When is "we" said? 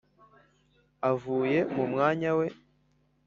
2.37-2.45